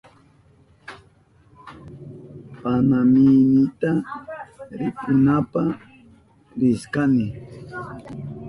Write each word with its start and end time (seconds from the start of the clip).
Panamihinita 2.61 3.91
rikunapa 4.79 5.63
rishkani. 6.59 7.25